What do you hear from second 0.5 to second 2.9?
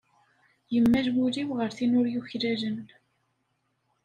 Yemmal wul-iw ɣer tin ur yuklalen.